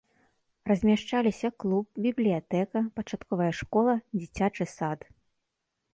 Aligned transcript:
Размяшчаліся 0.69 1.51
клуб, 1.63 1.85
бібліятэка, 2.07 2.79
пачатковая 2.97 3.51
школа, 3.61 3.93
дзіцячы 4.19 4.65
сад. 4.77 4.99